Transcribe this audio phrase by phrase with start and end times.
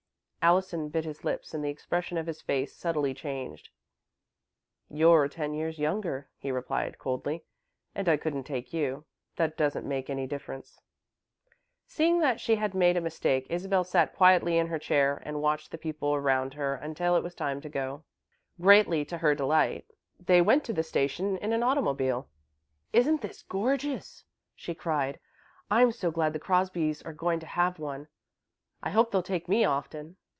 [0.43, 3.69] Allison bit his lips and the expression of his face subtly changed.
[4.89, 7.43] "You're ten years younger," he replied, coldly,
[7.93, 9.05] "and I couldn't take you.
[9.35, 10.81] That doesn't make any difference."
[11.85, 15.69] Seeing that she had made a mistake, Isabel sat quietly in her chair and watched
[15.69, 18.03] the people around her until it was time to go.
[18.59, 19.85] Greatly to her delight,
[20.19, 22.27] they went to the station in an automobile.
[22.93, 24.23] "Isn't this glorious!"
[24.55, 25.19] she cried.
[25.69, 28.07] "I'm so glad the Crosbys are going to have one.
[28.81, 30.15] I hope they'll take me often."